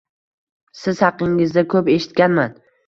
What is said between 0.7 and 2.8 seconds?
Siz haqingizda ko'p eshitganman.